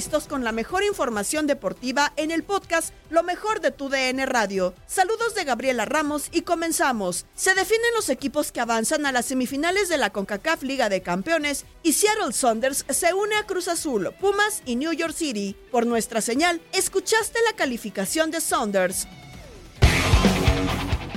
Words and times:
Listos 0.00 0.26
con 0.26 0.44
la 0.44 0.52
mejor 0.52 0.82
información 0.82 1.46
deportiva 1.46 2.14
en 2.16 2.30
el 2.30 2.42
podcast 2.42 2.94
Lo 3.10 3.22
mejor 3.22 3.60
de 3.60 3.70
tu 3.70 3.90
DN 3.90 4.24
Radio. 4.24 4.72
Saludos 4.86 5.34
de 5.34 5.44
Gabriela 5.44 5.84
Ramos 5.84 6.30
y 6.32 6.40
comenzamos. 6.40 7.26
Se 7.34 7.52
definen 7.52 7.92
los 7.94 8.08
equipos 8.08 8.50
que 8.50 8.60
avanzan 8.60 9.04
a 9.04 9.12
las 9.12 9.26
semifinales 9.26 9.90
de 9.90 9.98
la 9.98 10.08
CONCACAF 10.08 10.62
Liga 10.62 10.88
de 10.88 11.02
Campeones 11.02 11.66
y 11.82 11.92
Seattle 11.92 12.32
Saunders 12.32 12.86
se 12.88 13.12
une 13.12 13.36
a 13.36 13.44
Cruz 13.44 13.68
Azul, 13.68 14.10
Pumas 14.18 14.62
y 14.64 14.76
New 14.76 14.94
York 14.94 15.12
City. 15.12 15.54
Por 15.70 15.84
nuestra 15.84 16.22
señal, 16.22 16.62
escuchaste 16.72 17.38
la 17.44 17.54
calificación 17.54 18.30
de 18.30 18.40
Saunders. 18.40 19.06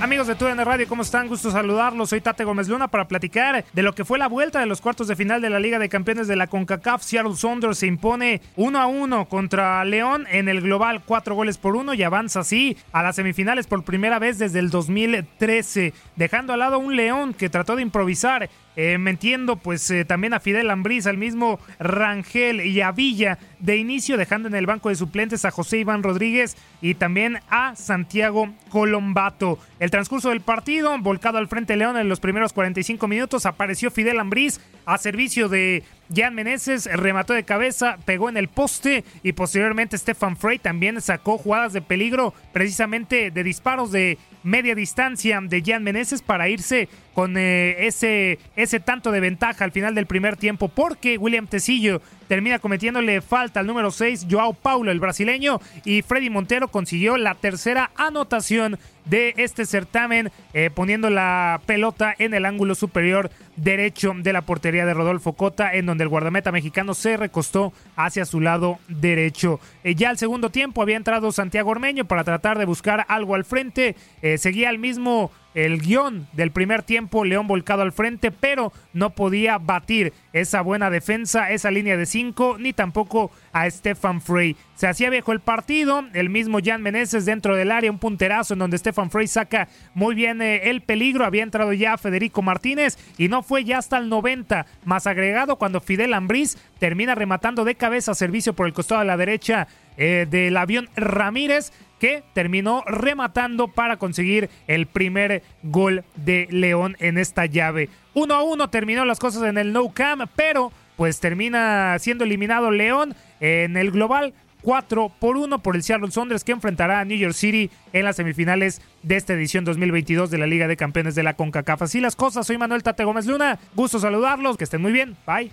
Amigos 0.00 0.26
de 0.26 0.34
TUDN 0.34 0.64
Radio, 0.64 0.86
¿cómo 0.88 1.02
están? 1.02 1.28
Gusto 1.28 1.50
saludarlos. 1.50 2.10
Soy 2.10 2.20
Tate 2.20 2.44
Gómez 2.44 2.68
Luna 2.68 2.88
para 2.88 3.08
platicar 3.08 3.64
de 3.72 3.82
lo 3.82 3.94
que 3.94 4.04
fue 4.04 4.18
la 4.18 4.26
vuelta 4.26 4.60
de 4.60 4.66
los 4.66 4.80
cuartos 4.80 5.08
de 5.08 5.16
final 5.16 5.40
de 5.40 5.48
la 5.48 5.60
Liga 5.60 5.78
de 5.78 5.88
Campeones 5.88 6.28
de 6.28 6.36
la 6.36 6.48
CONCACAF. 6.48 7.02
Seattle 7.02 7.36
Saunders 7.36 7.78
se 7.78 7.86
impone 7.86 8.42
1 8.56 8.78
a 8.78 8.86
1 8.86 9.28
contra 9.28 9.84
León 9.84 10.26
en 10.30 10.48
el 10.48 10.60
global 10.60 11.02
4 11.06 11.34
goles 11.34 11.58
por 11.58 11.76
1 11.76 11.94
y 11.94 12.02
avanza 12.02 12.40
así 12.40 12.76
a 12.92 13.02
las 13.02 13.16
semifinales 13.16 13.66
por 13.66 13.84
primera 13.84 14.18
vez 14.18 14.38
desde 14.38 14.58
el 14.58 14.68
2013, 14.68 15.94
dejando 16.16 16.52
al 16.52 16.58
lado 16.58 16.78
un 16.78 16.96
León 16.96 17.32
que 17.32 17.48
trató 17.48 17.76
de 17.76 17.82
improvisar 17.82 18.50
eh, 18.76 18.98
metiendo 18.98 19.56
pues 19.56 19.90
eh, 19.90 20.04
también 20.04 20.34
a 20.34 20.40
Fidel 20.40 20.70
Ambriz, 20.70 21.06
al 21.06 21.16
mismo 21.16 21.60
Rangel 21.78 22.60
y 22.60 22.80
a 22.80 22.92
Villa 22.92 23.38
de 23.60 23.76
inicio, 23.76 24.16
dejando 24.16 24.48
en 24.48 24.54
el 24.54 24.66
banco 24.66 24.88
de 24.88 24.96
suplentes 24.96 25.44
a 25.44 25.50
José 25.50 25.78
Iván 25.78 26.02
Rodríguez 26.02 26.56
y 26.82 26.94
también 26.94 27.38
a 27.48 27.76
Santiago 27.76 28.52
Colombato. 28.70 29.58
El 29.78 29.90
transcurso 29.90 30.30
del 30.30 30.40
partido, 30.40 30.98
volcado 30.98 31.38
al 31.38 31.48
frente 31.48 31.76
León 31.76 31.96
en 31.96 32.08
los 32.08 32.20
primeros 32.20 32.52
45 32.52 33.06
minutos, 33.08 33.46
apareció 33.46 33.90
Fidel 33.90 34.18
Ambriz 34.18 34.60
a 34.86 34.98
servicio 34.98 35.48
de 35.48 35.82
Jan 36.14 36.34
Meneses, 36.34 36.86
remató 36.92 37.32
de 37.32 37.44
cabeza, 37.44 37.98
pegó 38.04 38.28
en 38.28 38.36
el 38.36 38.48
poste 38.48 39.04
y 39.22 39.32
posteriormente 39.32 39.96
Stefan 39.96 40.36
Frey 40.36 40.58
también 40.58 41.00
sacó 41.00 41.38
jugadas 41.38 41.72
de 41.72 41.82
peligro 41.82 42.34
precisamente 42.52 43.30
de 43.30 43.44
disparos 43.44 43.92
de 43.92 44.18
media 44.42 44.74
distancia 44.74 45.40
de 45.40 45.62
Jan 45.64 45.82
Meneses 45.82 46.22
para 46.22 46.48
irse 46.48 46.88
con 47.14 47.36
eh, 47.36 47.86
ese, 47.86 48.38
ese 48.56 48.80
tanto 48.80 49.10
de 49.10 49.20
ventaja 49.20 49.64
al 49.64 49.72
final 49.72 49.94
del 49.94 50.06
primer 50.06 50.36
tiempo 50.36 50.68
porque 50.68 51.16
William 51.16 51.46
Tecillo 51.46 52.02
termina 52.26 52.58
cometiéndole 52.58 53.20
falta 53.20 53.60
al 53.60 53.66
número 53.66 53.90
6 53.90 54.26
Joao 54.30 54.54
Paulo 54.54 54.90
el 54.90 55.00
brasileño 55.00 55.60
y 55.84 56.02
Freddy 56.02 56.30
Montero 56.30 56.68
consiguió 56.68 57.16
la 57.16 57.34
tercera 57.34 57.90
anotación 57.96 58.78
de 59.04 59.34
este 59.36 59.66
certamen, 59.66 60.30
eh, 60.52 60.70
poniendo 60.74 61.10
la 61.10 61.60
pelota 61.66 62.14
en 62.18 62.34
el 62.34 62.46
ángulo 62.46 62.74
superior 62.74 63.30
derecho 63.56 64.12
de 64.16 64.32
la 64.32 64.42
portería 64.42 64.86
de 64.86 64.94
Rodolfo 64.94 65.34
Cota, 65.34 65.74
en 65.74 65.86
donde 65.86 66.04
el 66.04 66.08
guardameta 66.08 66.52
mexicano 66.52 66.94
se 66.94 67.16
recostó 67.16 67.72
hacia 67.96 68.24
su 68.24 68.40
lado 68.40 68.78
derecho. 68.88 69.60
Eh, 69.84 69.94
ya 69.94 70.10
al 70.10 70.18
segundo 70.18 70.50
tiempo 70.50 70.82
había 70.82 70.96
entrado 70.96 71.32
Santiago 71.32 71.70
Ormeño 71.70 72.06
para 72.06 72.24
tratar 72.24 72.58
de 72.58 72.64
buscar 72.64 73.04
algo 73.08 73.34
al 73.34 73.44
frente, 73.44 73.96
eh, 74.22 74.38
seguía 74.38 74.70
el 74.70 74.78
mismo 74.78 75.30
el 75.54 75.80
guion 75.80 76.26
del 76.32 76.50
primer 76.50 76.82
tiempo, 76.82 77.24
León 77.24 77.46
volcado 77.46 77.82
al 77.82 77.92
frente, 77.92 78.30
pero 78.30 78.72
no 78.92 79.10
podía 79.10 79.58
batir 79.58 80.12
esa 80.32 80.60
buena 80.60 80.90
defensa, 80.90 81.50
esa 81.50 81.70
línea 81.70 81.96
de 81.96 82.06
cinco, 82.06 82.56
ni 82.58 82.72
tampoco 82.72 83.30
a 83.54 83.70
Stefan 83.70 84.20
Frey. 84.20 84.56
Se 84.74 84.88
hacía 84.88 85.08
viejo 85.08 85.32
el 85.32 85.40
partido, 85.40 86.04
el 86.12 86.28
mismo 86.28 86.58
Jan 86.62 86.82
Meneses 86.82 87.24
dentro 87.24 87.56
del 87.56 87.70
área, 87.70 87.90
un 87.90 87.98
punterazo 87.98 88.52
en 88.52 88.58
donde 88.58 88.76
Stefan 88.76 89.10
Frey 89.10 89.28
saca 89.28 89.68
muy 89.94 90.14
bien 90.14 90.42
eh, 90.42 90.68
el 90.68 90.82
peligro, 90.82 91.24
había 91.24 91.44
entrado 91.44 91.72
ya 91.72 91.96
Federico 91.96 92.42
Martínez 92.42 92.98
y 93.16 93.28
no 93.28 93.42
fue 93.42 93.64
ya 93.64 93.78
hasta 93.78 93.96
el 93.96 94.08
90 94.08 94.66
más 94.84 95.06
agregado 95.06 95.56
cuando 95.56 95.80
Fidel 95.80 96.12
Ambriz 96.12 96.58
termina 96.80 97.14
rematando 97.14 97.64
de 97.64 97.76
cabeza 97.76 98.14
servicio 98.14 98.54
por 98.54 98.66
el 98.66 98.72
costado 98.72 99.00
de 99.00 99.06
la 99.06 99.16
derecha 99.16 99.68
eh, 99.96 100.26
del 100.28 100.56
avión 100.56 100.88
Ramírez 100.96 101.72
que 102.00 102.24
terminó 102.34 102.82
rematando 102.86 103.68
para 103.68 103.96
conseguir 103.96 104.50
el 104.66 104.86
primer 104.86 105.44
gol 105.62 106.04
de 106.16 106.48
León 106.50 106.96
en 106.98 107.18
esta 107.18 107.46
llave. 107.46 107.88
1 108.14 108.34
a 108.34 108.42
1 108.42 108.68
terminó 108.70 109.04
las 109.04 109.20
cosas 109.20 109.44
en 109.44 109.58
el 109.58 109.72
No 109.72 109.90
Cam, 109.92 110.26
pero 110.34 110.72
pues 110.96 111.20
termina 111.20 111.98
siendo 111.98 112.24
eliminado 112.24 112.70
León 112.70 113.14
en 113.40 113.76
el 113.76 113.90
global 113.90 114.34
4 114.64 115.12
por 115.20 115.36
1 115.36 115.62
por 115.62 115.76
el 115.76 115.82
Seattle 115.82 116.10
Saunders 116.10 116.42
que 116.42 116.52
enfrentará 116.52 117.00
a 117.00 117.04
New 117.04 117.18
York 117.18 117.34
City 117.34 117.70
en 117.92 118.04
las 118.04 118.16
semifinales 118.16 118.80
de 119.02 119.16
esta 119.16 119.34
edición 119.34 119.64
2022 119.64 120.30
de 120.30 120.38
la 120.38 120.46
Liga 120.46 120.66
de 120.66 120.76
Campeones 120.76 121.14
de 121.14 121.22
la 121.22 121.34
CONCACAF. 121.34 121.82
Así 121.82 122.00
las 122.00 122.16
cosas, 122.16 122.46
soy 122.46 122.58
Manuel 122.58 122.82
Tate 122.82 123.04
Gómez 123.04 123.26
Luna, 123.26 123.58
gusto 123.74 124.00
saludarlos, 124.00 124.56
que 124.56 124.64
estén 124.64 124.80
muy 124.82 124.92
bien, 124.92 125.16
bye. 125.26 125.50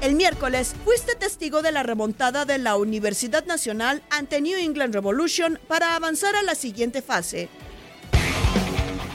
El 0.00 0.16
miércoles 0.16 0.74
fuiste 0.84 1.14
testigo 1.14 1.62
de 1.62 1.70
la 1.70 1.84
remontada 1.84 2.44
de 2.44 2.58
la 2.58 2.76
Universidad 2.76 3.44
Nacional 3.46 4.02
ante 4.10 4.40
New 4.40 4.58
England 4.58 4.94
Revolution 4.94 5.60
para 5.68 5.94
avanzar 5.94 6.34
a 6.34 6.42
la 6.42 6.56
siguiente 6.56 7.02
fase. 7.02 7.48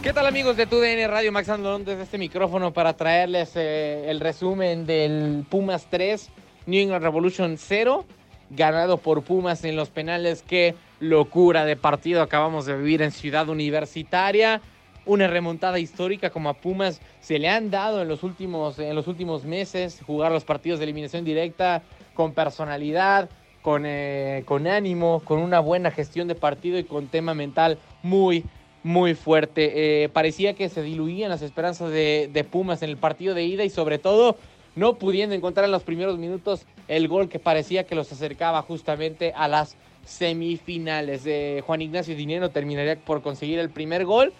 ¿Qué 0.08 0.14
tal 0.14 0.26
amigos 0.26 0.56
de 0.56 0.66
TUDN 0.66 1.06
Radio 1.10 1.34
Max 1.34 1.50
Andalón 1.50 1.84
desde 1.84 2.04
este 2.04 2.18
micrófono 2.18 2.72
para 2.72 2.94
traerles 2.94 3.52
eh, 3.58 4.10
el 4.10 4.22
resumen 4.22 4.86
del 4.86 5.46
Pumas 5.50 5.86
3, 5.90 6.30
New 6.66 6.82
England 6.82 7.04
Revolution 7.04 7.58
0, 7.58 8.06
ganado 8.52 9.00
por 9.00 9.24
Pumas 9.24 9.66
en 9.66 9.76
los 9.76 9.90
penales. 9.90 10.46
Qué 10.48 10.76
locura 11.02 11.66
de 11.66 11.76
partido 11.76 12.22
acabamos 12.22 12.66
de 12.66 12.78
vivir 12.78 13.02
en 13.02 13.12
Ciudad 13.12 13.50
Universitaria. 13.50 14.62
Una 15.06 15.28
remontada 15.28 15.78
histórica 15.78 16.30
como 16.30 16.48
a 16.48 16.54
Pumas 16.54 17.02
se 17.20 17.38
le 17.38 17.50
han 17.50 17.70
dado 17.70 18.02
en 18.02 18.08
los 18.08 18.24
últimos, 18.24 18.80
en 18.80 18.96
los 18.96 19.08
últimos 19.08 19.44
meses, 19.44 20.02
jugar 20.08 20.32
los 20.32 20.46
partidos 20.46 20.80
de 20.80 20.86
eliminación 20.86 21.26
directa 21.26 21.82
con 22.14 22.32
personalidad, 22.32 23.30
con, 23.62 23.84
eh, 23.86 24.44
con 24.46 24.68
ánimo, 24.68 25.22
con 25.26 25.40
una 25.40 25.60
buena 25.60 25.92
gestión 25.92 26.30
de 26.30 26.36
partido 26.36 26.80
y 26.80 26.86
con 26.86 27.08
tema 27.08 27.34
mental 27.34 27.78
muy, 28.04 28.46
muy 28.88 29.16
fuerte. 29.16 30.04
Eh, 30.04 30.10
parecía 30.10 30.54
que 30.54 30.70
se 30.70 30.82
diluían 30.82 31.30
las 31.30 31.42
esperanzas 31.42 31.92
de, 31.92 32.30
de, 32.32 32.44
Pumas 32.46 32.82
en 32.82 32.90
el 32.90 32.98
partido 32.98 33.36
de 33.36 33.44
ida 33.44 33.66
y 33.66 33.70
sobre 33.70 34.00
todo 34.00 34.38
no 34.76 34.96
pudiendo 34.96 35.36
encontrar 35.36 35.66
en 35.66 35.72
los 35.72 35.84
primeros 35.84 36.18
minutos 36.18 36.66
el 36.88 37.10
gol 37.10 37.28
que 37.28 37.38
parecía 37.38 37.86
que 37.86 37.96
los 37.96 38.12
acercaba 38.14 38.62
justamente 38.62 39.34
a 39.36 39.50
las 39.50 39.76
semifinales. 40.06 41.24
Eh, 41.26 41.62
Juan 41.66 41.82
Ignacio 41.82 42.16
Dinero 42.16 42.50
terminaría 42.50 42.96
por 42.96 43.22
conseguir 43.22 43.60
el 43.60 43.70
primer 43.70 44.06
gol. 44.06 44.32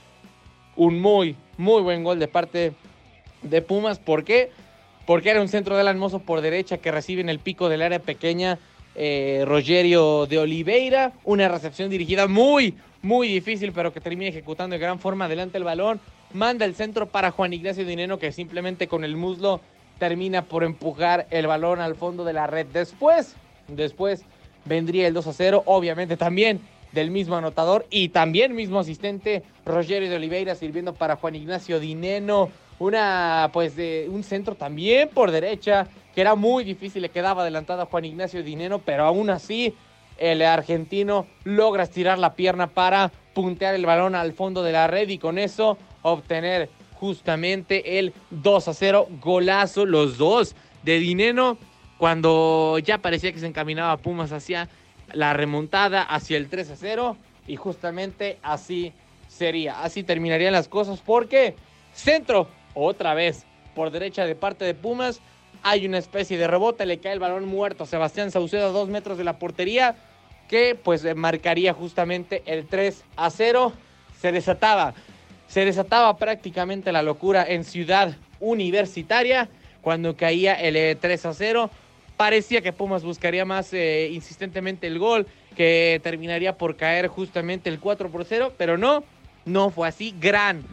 Un 0.78 1.02
muy, 1.02 1.36
muy 1.58 1.82
buen 1.82 2.06
gol 2.06 2.18
de 2.18 2.30
parte 2.30 2.72
de 3.42 3.62
Pumas. 3.62 4.00
¿Por 4.00 4.24
qué? 4.24 4.50
Porque 5.06 5.30
era 5.30 5.42
un 5.42 5.50
centro 5.50 5.76
del 5.76 5.90
Almozo 5.90 6.20
por 6.20 6.40
derecha 6.40 6.78
que 6.78 6.92
recibe 6.92 7.20
en 7.20 7.30
el 7.30 7.40
pico 7.40 7.68
del 7.68 7.82
área 7.82 8.00
pequeña 8.00 8.60
eh, 8.98 9.44
Rogerio 9.46 10.26
de 10.26 10.40
Oliveira. 10.40 11.14
Una 11.24 11.48
recepción 11.48 11.90
dirigida 11.90 12.28
muy, 12.28 12.74
muy 13.02 13.28
difícil, 13.28 13.72
pero 13.72 13.94
que 13.94 14.02
termina 14.02 14.30
ejecutando 14.30 14.74
de 14.74 14.80
gran 14.80 15.00
forma 15.00 15.26
adelante 15.26 15.58
el 15.58 15.64
balón. 15.64 16.02
Manda 16.34 16.66
el 16.66 16.76
centro 16.76 17.06
para 17.06 17.32
Juan 17.32 17.54
Ignacio 17.54 17.86
Dinero, 17.86 18.20
que 18.20 18.32
simplemente 18.32 18.88
con 18.88 19.04
el 19.04 19.16
muslo 19.16 19.62
termina 20.00 20.42
por 20.42 20.64
empujar 20.64 21.28
el 21.30 21.48
balón 21.48 21.80
al 21.80 21.96
fondo 21.96 22.26
de 22.26 22.34
la 22.34 22.48
red. 22.48 22.66
Después, 22.74 23.36
después 23.68 24.24
vendría 24.66 25.08
el 25.08 25.14
2 25.14 25.28
a 25.28 25.34
0, 25.34 25.64
obviamente 25.66 26.18
también 26.18 26.60
del 26.92 27.12
mismo 27.12 27.36
anotador 27.36 27.86
y 27.90 28.10
también 28.10 28.56
mismo 28.56 28.80
asistente 28.80 29.44
Rogerio 29.66 30.10
de 30.10 30.16
Oliveira 30.16 30.56
sirviendo 30.56 30.94
para 30.94 31.16
Juan 31.16 31.36
Ignacio 31.36 31.80
Dineno. 31.80 32.50
Una, 32.80 33.50
pues, 33.54 33.76
de 33.76 34.08
un 34.10 34.24
centro 34.24 34.56
también 34.56 35.10
por 35.10 35.32
derecha, 35.32 35.88
que 36.14 36.22
era 36.22 36.36
muy 36.36 36.64
difícil, 36.64 37.02
le 37.02 37.10
quedaba 37.10 37.42
adelantado 37.42 37.82
a 37.82 37.86
Juan 37.86 38.06
Ignacio 38.06 38.44
Dineno, 38.44 38.80
pero 38.80 39.06
aún 39.06 39.30
así 39.30 39.74
el 40.18 40.42
argentino 40.42 41.28
logra 41.44 41.84
estirar 41.84 42.18
la 42.18 42.34
pierna 42.34 42.68
para 42.68 43.12
puntear 43.34 43.76
el 43.76 43.86
balón 43.86 44.16
al 44.16 44.34
fondo 44.34 44.64
de 44.64 44.72
la 44.72 44.88
red 44.88 45.10
y 45.10 45.18
con 45.18 45.38
eso 45.38 45.78
obtener 46.02 46.70
justamente 47.00 48.00
el 48.00 48.14
2 48.32 48.68
a 48.68 48.74
0, 48.74 49.08
golazo, 49.22 49.86
los 49.86 50.18
dos 50.18 50.56
de 50.84 51.00
Dineno, 51.00 51.58
cuando 51.98 52.80
ya 52.80 52.98
parecía 53.00 53.32
que 53.32 53.40
se 53.40 53.48
encaminaba 53.48 53.98
Pumas 53.98 54.32
hacia 54.32 54.70
la 55.14 55.34
remontada, 55.34 56.02
hacia 56.02 56.38
el 56.38 56.50
3 56.50 56.72
a 56.72 56.76
0, 56.76 57.18
y 57.48 57.56
justamente 57.56 58.40
así 58.42 58.94
sería, 59.28 59.84
así 59.84 60.04
terminarían 60.04 60.54
las 60.54 60.68
cosas, 60.68 61.00
porque 61.06 61.56
centro, 61.94 62.48
otra 62.86 63.14
vez, 63.14 63.46
por 63.76 63.92
derecha 63.92 64.26
de 64.26 64.36
parte 64.36 64.66
de 64.66 64.74
Pumas, 64.74 65.22
hay 65.64 65.86
una 65.86 65.98
especie 65.98 66.38
de 66.38 66.48
rebote, 66.48 66.86
le 66.86 67.00
cae 67.00 67.14
el 67.14 67.20
balón 67.20 67.48
muerto 67.48 67.84
a 67.84 67.88
Sebastián 67.88 68.32
Saucedo 68.32 68.68
a 68.68 68.72
dos 68.72 68.90
metros 68.90 69.18
de 69.18 69.24
la 69.24 69.40
portería, 69.40 69.96
que 70.48 70.76
pues 70.76 71.04
marcaría 71.16 71.74
justamente 71.74 72.44
el 72.46 72.68
3 72.68 73.04
a 73.18 73.30
0, 73.30 73.74
se 74.20 74.32
desataba 74.32 74.94
se 75.48 75.64
desataba 75.64 76.18
prácticamente 76.18 76.92
la 76.92 77.02
locura 77.02 77.46
en 77.48 77.64
Ciudad 77.64 78.16
Universitaria 78.40 79.50
cuando 79.82 80.16
caía 80.16 80.54
el 80.54 80.98
3 80.98 81.26
eh, 81.26 81.28
a 81.28 81.34
0. 81.34 81.70
Parecía 82.18 82.62
que 82.62 82.74
Pumas 82.74 83.04
buscaría 83.04 83.46
más 83.46 83.74
eh, 83.74 84.10
insistentemente 84.12 84.88
el 84.88 85.00
gol, 85.00 85.28
que 85.56 86.02
terminaría 86.04 86.58
por 86.58 86.76
caer 86.76 87.08
justamente 87.08 87.70
el 87.70 87.80
4 87.80 88.10
por 88.10 88.26
0, 88.26 88.54
pero 88.58 88.78
no, 88.78 89.04
no 89.46 89.70
fue 89.70 89.88
así. 89.88 90.14
Gran, 90.20 90.64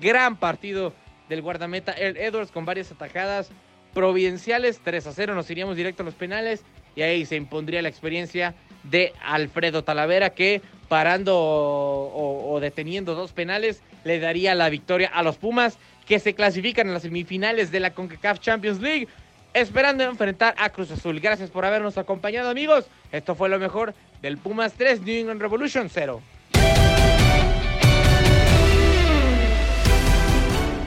gran 0.00 0.36
partido 0.36 0.92
del 1.28 1.42
guardameta 1.42 1.92
el 1.92 2.16
Edwards 2.16 2.50
con 2.50 2.64
varias 2.64 2.90
atajadas 2.92 3.50
providenciales. 3.94 4.80
3 4.82 5.06
a 5.06 5.12
0, 5.12 5.34
nos 5.34 5.50
iríamos 5.50 5.76
directo 5.76 6.02
a 6.02 6.06
los 6.06 6.14
penales 6.14 6.64
y 6.94 7.02
ahí 7.02 7.24
se 7.26 7.36
impondría 7.36 7.82
la 7.82 7.88
experiencia 7.88 8.54
de 8.84 9.12
Alfredo 9.22 9.84
Talavera 9.84 10.30
que 10.30 10.62
parando 10.88 11.34
o, 11.36 12.58
deteniendo 12.60 13.14
dos 13.14 13.32
penales 13.32 13.82
le 14.04 14.20
daría 14.20 14.54
la 14.54 14.68
victoria 14.68 15.08
a 15.08 15.22
los 15.22 15.36
Pumas 15.36 15.78
que 16.06 16.20
se 16.20 16.34
clasifican 16.34 16.86
en 16.86 16.94
las 16.94 17.02
semifinales 17.02 17.72
de 17.72 17.80
la 17.80 17.92
CONCACAF 17.92 18.38
Champions 18.38 18.80
League 18.80 19.08
esperando 19.54 20.04
enfrentar 20.04 20.54
a 20.58 20.68
Cruz 20.70 20.90
Azul. 20.90 21.18
Gracias 21.18 21.50
por 21.50 21.64
habernos 21.64 21.98
acompañado 21.98 22.50
amigos. 22.50 22.84
Esto 23.10 23.34
fue 23.34 23.48
lo 23.48 23.58
mejor 23.58 23.94
del 24.20 24.36
Pumas 24.36 24.74
3 24.74 25.00
New 25.00 25.20
England 25.20 25.40
Revolution 25.40 25.88
0. 25.88 26.20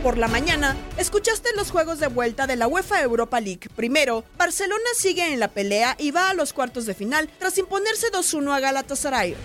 Por 0.04 0.18
la 0.18 0.30
mañana, 0.30 0.78
escuchaste 0.98 1.50
los 1.58 1.72
juegos 1.72 2.00
de 2.00 2.08
vuelta 2.08 2.48
de 2.48 2.56
la 2.56 2.70
UEFA 2.70 3.02
Europa 3.02 3.42
League. 3.42 3.68
Primero, 3.76 4.24
Barcelona 4.38 4.80
sigue 4.96 5.34
en 5.34 5.42
la 5.42 5.50
pelea 5.50 5.98
y 6.00 6.12
va 6.12 6.30
a 6.30 6.34
los 6.34 6.54
cuartos 6.54 6.86
de 6.86 6.94
final 6.94 7.30
tras 7.38 7.58
imponerse 7.58 8.08
2-1 8.10 8.56
a 8.56 8.60
Galatasaray. 8.62 9.36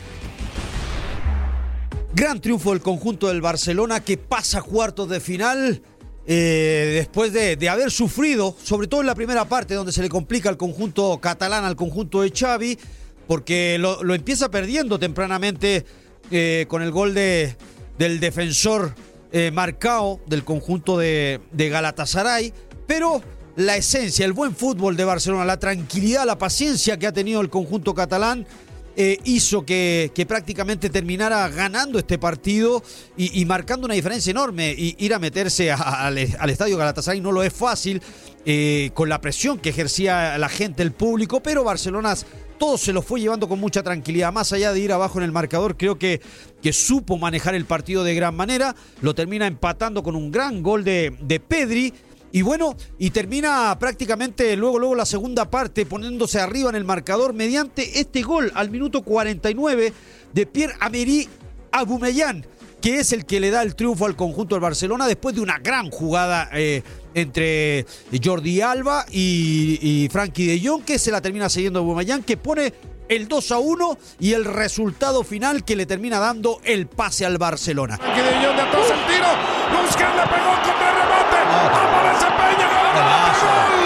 Gran 2.14 2.40
triunfo 2.40 2.70
del 2.70 2.80
conjunto 2.80 3.26
del 3.26 3.40
Barcelona 3.40 3.98
que 3.98 4.16
pasa 4.16 4.62
cuartos 4.62 5.08
de 5.08 5.18
final. 5.18 5.82
Eh, 6.24 6.92
después 6.94 7.32
de, 7.32 7.68
haber 7.68 7.90
sufrido, 7.90 8.56
sobre 8.62 8.86
todo 8.86 9.00
en 9.00 9.08
la 9.08 9.16
primera 9.16 9.46
parte, 9.46 9.74
donde 9.74 9.90
se 9.90 10.02
le 10.02 10.08
complica 10.08 10.50
al 10.50 10.56
conjunto 10.56 11.18
catalán, 11.20 11.64
al 11.64 11.74
conjunto 11.74 12.22
de 12.22 12.30
Xavi, 12.30 12.78
porque 13.26 13.76
lo, 13.80 14.14
empieza 14.14 14.48
perdiendo 14.52 15.00
tempranamente 15.00 15.84
eh, 16.30 16.66
con 16.68 16.80
el 16.80 16.92
gol 16.92 17.12
de, 17.12 17.56
del 17.98 18.20
defensor 18.20 18.94
eh, 19.36 19.50
marcado 19.50 20.20
del 20.26 20.44
conjunto 20.44 20.96
de, 20.96 21.40
de 21.50 21.68
Galatasaray, 21.68 22.52
pero 22.86 23.20
la 23.56 23.76
esencia, 23.76 24.24
el 24.24 24.32
buen 24.32 24.54
fútbol 24.54 24.96
de 24.96 25.04
Barcelona, 25.04 25.44
la 25.44 25.58
tranquilidad, 25.58 26.24
la 26.24 26.38
paciencia 26.38 27.00
que 27.00 27.08
ha 27.08 27.12
tenido 27.12 27.40
el 27.40 27.50
conjunto 27.50 27.94
catalán, 27.94 28.46
eh, 28.96 29.18
hizo 29.24 29.66
que, 29.66 30.12
que, 30.14 30.24
prácticamente 30.24 30.88
terminara 30.88 31.48
ganando 31.48 31.98
este 31.98 32.16
partido 32.16 32.80
y, 33.16 33.44
marcando 33.44 33.86
una 33.86 33.94
diferencia 33.94 34.30
enorme. 34.30 34.72
Y 34.78 34.94
ir 35.04 35.14
a 35.14 35.18
meterse 35.18 35.72
al 35.72 36.16
estadio 36.16 36.76
Galatasaray 36.76 37.20
no 37.20 37.32
lo 37.32 37.42
es 37.42 37.52
fácil, 37.52 38.00
eh, 38.46 38.92
con 38.94 39.08
la 39.08 39.20
presión 39.20 39.58
que 39.58 39.70
ejercía 39.70 40.38
la 40.38 40.48
gente, 40.48 40.84
el 40.84 40.92
público, 40.92 41.42
pero 41.42 41.64
Barcelona 41.64 42.14
todo 42.64 42.78
se 42.78 42.94
lo 42.94 43.02
fue 43.02 43.20
llevando 43.20 43.46
con 43.46 43.60
mucha 43.60 43.82
tranquilidad. 43.82 44.32
Más 44.32 44.50
allá 44.54 44.72
de 44.72 44.80
ir 44.80 44.90
abajo 44.90 45.18
en 45.18 45.24
el 45.24 45.32
marcador, 45.32 45.76
creo 45.76 45.98
que, 45.98 46.22
que 46.62 46.72
supo 46.72 47.18
manejar 47.18 47.54
el 47.54 47.66
partido 47.66 48.04
de 48.04 48.14
gran 48.14 48.34
manera. 48.34 48.74
Lo 49.02 49.14
termina 49.14 49.46
empatando 49.46 50.02
con 50.02 50.16
un 50.16 50.30
gran 50.30 50.62
gol 50.62 50.82
de, 50.82 51.14
de 51.20 51.40
Pedri. 51.40 51.92
Y 52.32 52.40
bueno, 52.40 52.74
y 52.98 53.10
termina 53.10 53.76
prácticamente 53.78 54.56
luego, 54.56 54.78
luego 54.78 54.94
la 54.94 55.04
segunda 55.04 55.50
parte 55.50 55.84
poniéndose 55.84 56.40
arriba 56.40 56.70
en 56.70 56.76
el 56.76 56.84
marcador 56.84 57.34
mediante 57.34 58.00
este 58.00 58.22
gol 58.22 58.50
al 58.54 58.70
minuto 58.70 59.02
49 59.02 59.92
de 60.32 60.46
Pierre 60.46 60.74
Amery 60.80 61.28
Aubameyang 61.70 62.46
que 62.80 62.98
es 62.98 63.12
el 63.12 63.24
que 63.24 63.40
le 63.40 63.50
da 63.50 63.62
el 63.62 63.76
triunfo 63.76 64.04
al 64.04 64.14
conjunto 64.14 64.54
del 64.54 64.60
Barcelona 64.60 65.06
después 65.06 65.34
de 65.34 65.40
una 65.40 65.58
gran 65.58 65.90
jugada 65.90 66.50
eh, 66.52 66.82
entre 67.14 67.86
Jordi 68.22 68.60
Alba 68.60 69.06
y, 69.10 69.78
y 69.80 70.08
Frankie 70.08 70.46
de 70.46 70.66
Jong, 70.66 70.84
que 70.84 70.98
se 70.98 71.10
la 71.10 71.20
termina 71.20 71.48
siguiendo 71.48 71.82
Bumayán, 71.82 72.22
que 72.22 72.36
pone 72.36 72.72
el 73.08 73.28
2 73.28 73.50
a 73.52 73.58
1 73.58 73.98
y 74.20 74.32
el 74.32 74.44
resultado 74.44 75.24
final 75.24 75.64
que 75.64 75.76
le 75.76 75.86
termina 75.86 76.18
dando 76.18 76.60
el 76.64 76.86
pase 76.86 77.26
al 77.26 77.38
Barcelona. 77.38 77.96
Frankie 77.98 78.22
de 78.22 78.46
Jong 78.46 78.56
de 78.56 78.62
atrás 78.62 78.90
el 78.90 79.14
tiro, 79.14 79.28
Buscan, 79.82 80.16
le 80.16 80.22
pegó 80.22 80.54
contra 80.62 80.90
el 80.90 80.96
remate, 80.96 81.36
aparece 81.36 82.26
Peña, 82.26 82.68
gol, 82.68 82.92
gol. 82.92 83.84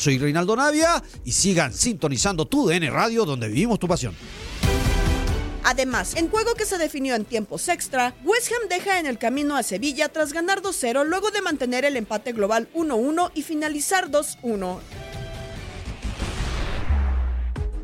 Soy 0.00 0.16
Reinaldo 0.16 0.56
Navia 0.56 1.02
y 1.26 1.32
sigan 1.32 1.74
sintonizando 1.74 2.46
tu 2.46 2.66
DN 2.66 2.88
Radio 2.88 3.26
donde 3.26 3.48
vivimos 3.48 3.78
tu 3.78 3.86
pasión. 3.86 4.14
Además, 5.62 6.16
en 6.16 6.30
juego 6.30 6.54
que 6.54 6.64
se 6.64 6.78
definió 6.78 7.14
en 7.14 7.26
tiempos 7.26 7.68
extra, 7.68 8.14
West 8.24 8.50
Ham 8.50 8.70
deja 8.70 8.98
en 8.98 9.04
el 9.04 9.18
camino 9.18 9.56
a 9.56 9.62
Sevilla 9.62 10.08
tras 10.08 10.32
ganar 10.32 10.62
2-0 10.62 11.04
luego 11.04 11.30
de 11.30 11.42
mantener 11.42 11.84
el 11.84 11.98
empate 11.98 12.32
global 12.32 12.70
1-1 12.74 13.30
y 13.34 13.42
finalizar 13.42 14.10
2-1. 14.10 14.78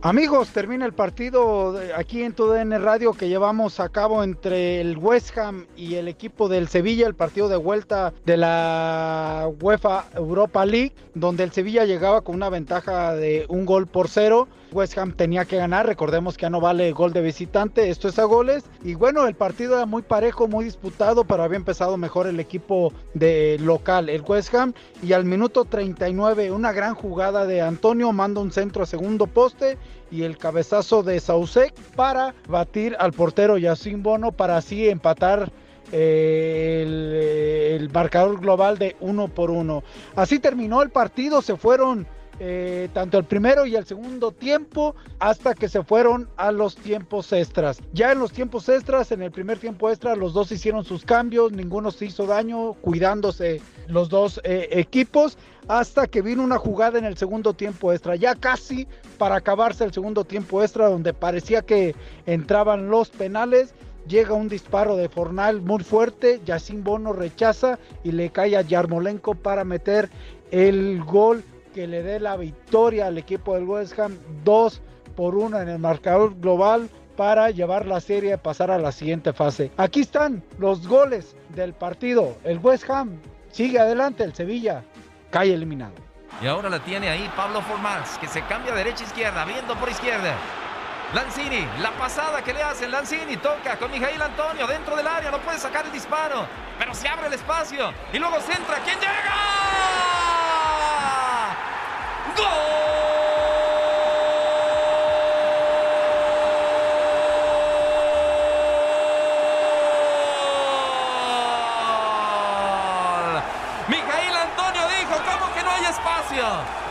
Amigos, 0.06 0.50
termina 0.50 0.86
el 0.86 0.92
partido 0.92 1.80
aquí 1.96 2.22
en 2.22 2.32
TUDN 2.32 2.80
Radio 2.80 3.12
que 3.12 3.28
llevamos 3.28 3.80
a 3.80 3.88
cabo 3.88 4.22
entre 4.22 4.80
el 4.80 4.96
West 4.98 5.36
Ham 5.36 5.66
y 5.76 5.96
el 5.96 6.06
equipo 6.06 6.48
del 6.48 6.68
Sevilla, 6.68 7.08
el 7.08 7.16
partido 7.16 7.48
de 7.48 7.56
vuelta 7.56 8.14
de 8.24 8.36
la 8.36 9.50
UEFA 9.60 10.04
Europa 10.14 10.64
League, 10.64 10.92
donde 11.14 11.42
el 11.42 11.50
Sevilla 11.50 11.86
llegaba 11.86 12.20
con 12.20 12.36
una 12.36 12.50
ventaja 12.50 13.16
de 13.16 13.46
un 13.48 13.66
gol 13.66 13.88
por 13.88 14.08
cero. 14.08 14.46
West 14.76 14.98
Ham 14.98 15.12
tenía 15.12 15.46
que 15.46 15.56
ganar, 15.56 15.86
recordemos 15.86 16.36
que 16.36 16.42
ya 16.42 16.50
no 16.50 16.60
vale 16.60 16.92
gol 16.92 17.14
de 17.14 17.22
visitante, 17.22 17.88
esto 17.88 18.08
es 18.08 18.18
a 18.18 18.24
goles. 18.24 18.64
Y 18.84 18.94
bueno, 18.94 19.26
el 19.26 19.34
partido 19.34 19.76
era 19.76 19.86
muy 19.86 20.02
parejo, 20.02 20.48
muy 20.48 20.66
disputado, 20.66 21.24
pero 21.24 21.42
había 21.42 21.56
empezado 21.56 21.96
mejor 21.96 22.26
el 22.26 22.38
equipo 22.38 22.92
de 23.14 23.56
local, 23.60 24.10
el 24.10 24.20
West 24.20 24.54
Ham. 24.54 24.74
Y 25.02 25.14
al 25.14 25.24
minuto 25.24 25.64
39, 25.64 26.50
una 26.50 26.72
gran 26.72 26.94
jugada 26.94 27.46
de 27.46 27.62
Antonio, 27.62 28.12
manda 28.12 28.42
un 28.42 28.52
centro 28.52 28.82
a 28.82 28.86
segundo 28.86 29.26
poste 29.26 29.78
y 30.10 30.22
el 30.22 30.36
cabezazo 30.36 31.02
de 31.02 31.20
Sausek 31.20 31.72
para 31.96 32.34
batir 32.46 32.96
al 32.98 33.12
portero 33.12 33.56
Yacine 33.56 34.02
Bono 34.02 34.30
para 34.30 34.58
así 34.58 34.88
empatar 34.88 35.50
eh, 35.90 36.82
el, 36.84 37.80
el, 37.80 37.90
marcador 37.90 38.40
global 38.40 38.76
de 38.76 38.94
uno 39.00 39.28
por 39.28 39.50
uno. 39.50 39.82
Así 40.16 40.38
terminó 40.38 40.82
el 40.82 40.90
partido, 40.90 41.40
se 41.42 41.56
fueron 41.56 42.06
eh, 42.38 42.88
tanto 42.92 43.16
el 43.18 43.24
primero 43.24 43.64
y 43.64 43.76
el 43.76 43.86
segundo 43.86 44.30
tiempo 44.30 44.94
hasta 45.20 45.54
que 45.54 45.68
se 45.68 45.82
fueron 45.82 46.28
a 46.36 46.52
los 46.52 46.76
tiempos 46.76 47.32
extras. 47.32 47.80
Ya 47.92 48.12
en 48.12 48.18
los 48.18 48.32
tiempos 48.32 48.68
extras, 48.68 49.10
en 49.10 49.22
el 49.22 49.30
primer 49.30 49.58
tiempo 49.58 49.88
extra, 49.88 50.14
los 50.14 50.34
dos 50.34 50.52
hicieron 50.52 50.84
sus 50.84 51.04
cambios, 51.04 51.52
ninguno 51.52 51.90
se 51.90 52.06
hizo 52.06 52.26
daño, 52.26 52.74
cuidándose 52.74 53.62
los 53.88 54.10
dos 54.10 54.40
eh, 54.44 54.68
equipos, 54.72 55.38
hasta 55.68 56.06
que 56.06 56.22
vino 56.22 56.44
una 56.44 56.58
jugada 56.58 56.98
en 56.98 57.06
el 57.06 57.16
segundo 57.16 57.54
tiempo 57.54 57.92
extra, 57.92 58.16
ya 58.16 58.34
casi 58.34 58.86
para 59.18 59.36
acabarse 59.36 59.84
el 59.84 59.92
segundo 59.92 60.24
tiempo 60.24 60.62
extra, 60.62 60.88
donde 60.88 61.14
parecía 61.14 61.62
que 61.62 61.94
entraban 62.26 62.90
los 62.90 63.08
penales. 63.08 63.74
Llega 64.06 64.34
un 64.34 64.48
disparo 64.48 64.94
de 64.94 65.08
Fornal 65.08 65.62
muy 65.62 65.82
fuerte, 65.82 66.40
Yacine 66.44 66.82
Bono 66.82 67.12
rechaza 67.12 67.78
y 68.04 68.12
le 68.12 68.30
cae 68.30 68.56
a 68.56 68.60
Yarmolenko 68.60 69.34
para 69.34 69.64
meter 69.64 70.10
el 70.52 71.02
gol 71.02 71.42
que 71.76 71.86
le 71.86 72.02
dé 72.02 72.18
la 72.18 72.38
victoria 72.38 73.08
al 73.08 73.18
equipo 73.18 73.54
del 73.54 73.64
West 73.64 73.98
Ham 73.98 74.16
2 74.44 74.80
por 75.14 75.34
1 75.34 75.60
en 75.60 75.68
el 75.68 75.78
marcador 75.78 76.34
global 76.40 76.88
para 77.18 77.50
llevar 77.50 77.84
la 77.84 78.00
serie 78.00 78.32
y 78.32 78.36
pasar 78.38 78.70
a 78.70 78.78
la 78.78 78.92
siguiente 78.92 79.34
fase. 79.34 79.70
Aquí 79.76 80.00
están 80.00 80.42
los 80.58 80.88
goles 80.88 81.36
del 81.50 81.74
partido. 81.74 82.34
El 82.44 82.60
West 82.60 82.88
Ham 82.88 83.20
sigue 83.50 83.78
adelante, 83.78 84.24
el 84.24 84.34
Sevilla 84.34 84.84
cae 85.30 85.52
eliminado. 85.52 85.92
Y 86.40 86.46
ahora 86.46 86.70
la 86.70 86.82
tiene 86.82 87.10
ahí 87.10 87.30
Pablo 87.36 87.60
Formals, 87.60 88.16
que 88.22 88.26
se 88.26 88.40
cambia 88.46 88.74
derecha 88.74 89.04
izquierda, 89.04 89.44
viendo 89.44 89.74
por 89.74 89.90
izquierda. 89.90 90.34
Lanzini, 91.12 91.68
la 91.82 91.90
pasada 91.98 92.42
que 92.42 92.54
le 92.54 92.62
hacen, 92.62 92.90
Lanzini 92.90 93.36
toca 93.36 93.76
con 93.76 93.90
Mijail 93.90 94.20
Antonio 94.22 94.66
dentro 94.66 94.96
del 94.96 95.06
área, 95.06 95.30
no 95.30 95.40
puede 95.40 95.58
sacar 95.58 95.84
el 95.84 95.92
disparo, 95.92 96.46
pero 96.78 96.94
se 96.94 97.06
abre 97.06 97.26
el 97.26 97.34
espacio 97.34 97.92
y 98.14 98.18
luego 98.18 98.40
centra, 98.40 98.76
¿quién 98.82 98.98
llega? 98.98 99.55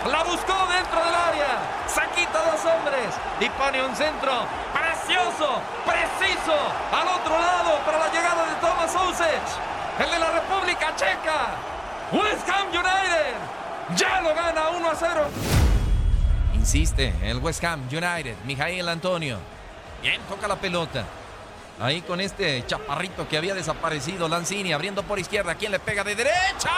La 0.05 0.23
buscó 0.23 0.53
dentro 0.67 1.03
del 1.03 1.13
área. 1.13 1.59
Saquita 1.87 2.39
dos 2.51 2.65
hombres. 2.65 3.13
Y 3.39 3.49
pone 3.49 3.83
un 3.83 3.95
centro 3.95 4.31
precioso, 4.73 5.61
preciso, 5.85 6.55
al 6.91 7.07
otro 7.07 7.37
lado 7.37 7.77
para 7.85 7.99
la 7.99 8.07
llegada 8.11 8.45
de 8.45 8.55
Thomas 8.55 8.95
Ousic, 8.95 9.45
el 9.99 10.11
de 10.11 10.19
la 10.19 10.31
República 10.31 10.95
Checa. 10.95 11.53
West 12.11 12.49
Ham 12.49 12.67
United 12.69 13.64
ya 13.95 14.21
lo 14.21 14.33
gana 14.33 14.69
1 14.69 14.89
a 14.89 14.95
0. 14.95 15.27
Insiste 16.53 17.13
el 17.21 17.37
West 17.37 17.63
Ham 17.63 17.87
United, 17.91 18.35
Mijail 18.45 18.89
Antonio. 18.89 19.37
Bien, 20.01 20.19
toca 20.27 20.47
la 20.47 20.55
pelota. 20.55 21.05
Ahí 21.79 22.01
con 22.01 22.21
este 22.21 22.65
chaparrito 22.65 23.27
que 23.27 23.37
había 23.37 23.53
desaparecido, 23.53 24.27
Lanzini 24.27 24.73
abriendo 24.73 25.03
por 25.03 25.19
izquierda. 25.19 25.55
¿Quién 25.55 25.71
le 25.71 25.79
pega 25.79 26.03
de 26.03 26.15
derecha? 26.15 26.71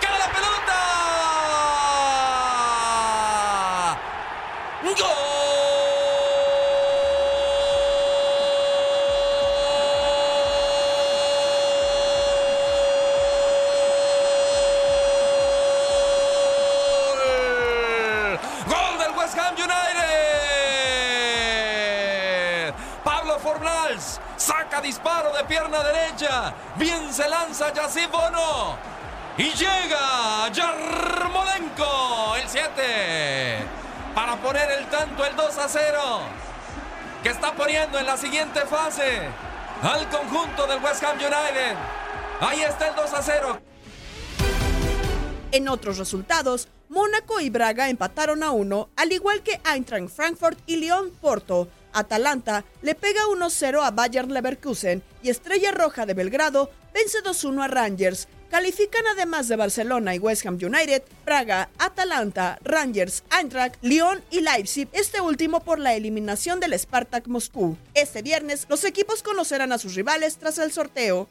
¡Cae 0.00 0.18
la 0.18 0.26
pelota! 0.32 0.50
¡Gol 4.82 5.59
pierna 25.50 25.82
derecha. 25.82 26.54
Bien 26.76 27.12
se 27.12 27.28
lanza 27.28 27.72
Yacine 27.72 28.06
Bono. 28.06 28.78
Y 29.36 29.50
llega 29.50 30.48
Yarmolenko, 30.52 32.36
el 32.36 32.48
7, 32.48 33.62
para 34.14 34.36
poner 34.36 34.70
el 34.70 34.86
tanto, 34.86 35.24
el 35.24 35.34
2 35.34 35.58
a 35.58 35.68
0, 35.68 35.98
que 37.22 37.30
está 37.30 37.52
poniendo 37.52 37.98
en 37.98 38.06
la 38.06 38.16
siguiente 38.16 38.60
fase 38.66 39.28
al 39.82 40.08
conjunto 40.08 40.66
del 40.66 40.82
West 40.82 41.02
Ham 41.02 41.16
United. 41.16 41.76
Ahí 42.40 42.60
está 42.60 42.88
el 42.88 42.96
2 42.96 43.14
a 43.14 43.22
0. 43.22 43.60
En 45.52 45.68
otros 45.68 45.98
resultados, 45.98 46.68
Mónaco 46.88 47.40
y 47.40 47.50
Braga 47.50 47.88
empataron 47.88 48.42
a 48.42 48.50
uno, 48.50 48.88
al 48.96 49.10
igual 49.10 49.42
que 49.42 49.60
Eintracht 49.64 50.10
Frankfurt 50.10 50.58
y 50.66 50.76
Lyon 50.76 51.10
Porto. 51.20 51.66
Atalanta 51.92 52.64
le 52.82 52.94
pega 52.94 53.20
1-0 53.26 53.82
a 53.82 53.90
Bayern 53.90 54.32
Leverkusen 54.32 55.02
y 55.22 55.30
Estrella 55.30 55.72
Roja 55.72 56.06
de 56.06 56.14
Belgrado 56.14 56.70
vence 56.92 57.18
2-1 57.22 57.64
a 57.64 57.68
Rangers. 57.68 58.28
Califican 58.50 59.06
además 59.06 59.46
de 59.46 59.56
Barcelona 59.56 60.14
y 60.14 60.18
West 60.18 60.44
Ham 60.44 60.58
United, 60.60 61.02
Praga, 61.24 61.70
Atalanta, 61.78 62.58
Rangers, 62.64 63.22
Eintracht, 63.30 63.76
Lyon 63.80 64.22
y 64.30 64.40
Leipzig, 64.40 64.88
este 64.92 65.20
último 65.20 65.60
por 65.60 65.78
la 65.78 65.94
eliminación 65.94 66.58
del 66.58 66.76
Spartak 66.76 67.28
Moscú. 67.28 67.76
Este 67.94 68.22
viernes, 68.22 68.66
los 68.68 68.82
equipos 68.82 69.22
conocerán 69.22 69.70
a 69.70 69.78
sus 69.78 69.94
rivales 69.94 70.36
tras 70.38 70.58
el 70.58 70.72
sorteo. 70.72 71.28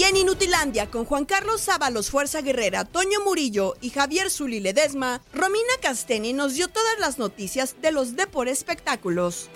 Y 0.00 0.04
en 0.04 0.16
Inutilandia, 0.16 0.86
con 0.90 1.04
Juan 1.04 1.26
Carlos 1.26 1.60
Sábalos 1.60 2.10
Fuerza 2.10 2.40
Guerrera, 2.40 2.86
Toño 2.86 3.20
Murillo 3.22 3.74
y 3.82 3.90
Javier 3.90 4.30
Zuli 4.30 4.58
Ledesma, 4.58 5.20
Romina 5.34 5.74
Casteni 5.82 6.32
nos 6.32 6.54
dio 6.54 6.68
todas 6.68 6.98
las 6.98 7.18
noticias 7.18 7.76
de 7.82 7.92
los 7.92 8.16
Depor 8.16 8.48
Espectáculos. 8.48 9.50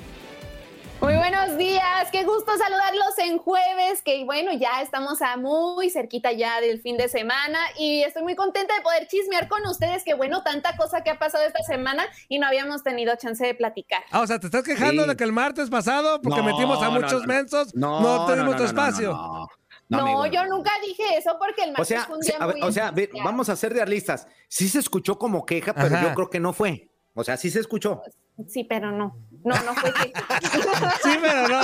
Muy 1.00 1.16
buenos 1.16 1.56
días, 1.56 2.10
qué 2.12 2.24
gusto 2.24 2.52
saludarlos 2.58 3.18
en 3.18 3.38
jueves, 3.38 4.02
que 4.02 4.22
bueno, 4.26 4.52
ya 4.52 4.82
estamos 4.82 5.22
a 5.22 5.38
muy 5.38 5.88
cerquita 5.88 6.32
ya 6.32 6.60
del 6.60 6.80
fin 6.82 6.98
de 6.98 7.08
semana 7.08 7.58
y 7.78 8.02
estoy 8.02 8.22
muy 8.22 8.34
contenta 8.36 8.74
de 8.74 8.82
poder 8.82 9.08
chismear 9.08 9.48
con 9.48 9.64
ustedes, 9.66 10.04
que 10.04 10.12
bueno, 10.12 10.42
tanta 10.42 10.76
cosa 10.76 11.02
que 11.02 11.08
ha 11.08 11.18
pasado 11.18 11.44
esta 11.44 11.62
semana 11.62 12.04
y 12.28 12.38
no 12.38 12.46
habíamos 12.46 12.82
tenido 12.82 13.16
chance 13.16 13.46
de 13.46 13.54
platicar. 13.54 14.02
Ah, 14.10 14.20
o 14.20 14.26
sea, 14.26 14.38
te 14.38 14.46
estás 14.48 14.62
quejando 14.62 15.04
Sí. 15.04 15.08
de 15.08 15.16
que 15.16 15.24
el 15.24 15.32
martes 15.32 15.70
pasado, 15.70 16.20
porque 16.20 16.40
No, 16.40 16.44
metimos 16.44 16.82
a 16.82 16.90
muchos 16.90 17.22
no, 17.22 17.28
mensos, 17.28 17.74
no, 17.74 18.00
no, 18.00 18.36
no, 18.36 18.50
tu 18.56 18.62
no, 18.62 18.64
espacio. 18.64 19.48
No, 19.88 19.98
amigo. 20.00 20.26
yo 20.26 20.46
nunca 20.46 20.70
dije 20.82 21.02
eso 21.16 21.36
porque 21.38 21.64
el 21.64 21.70
O 21.70 21.72
martes 21.72 21.88
sea, 21.88 22.04
fue 22.06 22.16
un 22.16 22.22
sí, 22.22 22.30
día 22.32 22.38
a 22.40 22.46
ver, 22.46 22.56
muy 22.56 22.68
o 22.68 22.72
sea, 22.72 22.92
vamos 23.22 23.48
a 23.48 23.56
ser 23.56 23.72
realistas. 23.72 24.26
Sí 24.48 24.68
se 24.68 24.78
escuchó 24.78 25.18
como 25.18 25.44
queja, 25.44 25.74
pero 25.74 25.94
Ajá. 25.94 26.02
yo 26.08 26.14
creo 26.14 26.30
que 26.30 26.40
no 26.40 26.52
fue. 26.52 26.90
O 27.14 27.22
sea, 27.22 27.36
sí 27.36 27.50
se 27.50 27.60
escuchó. 27.60 28.02
Sí, 28.48 28.64
pero 28.64 28.90
no. 28.90 29.16
No, 29.44 29.54
no 29.62 29.74
fue 29.74 29.92
que... 29.92 30.12
Sí, 31.02 31.16
pero 31.20 31.46
no. 31.46 31.60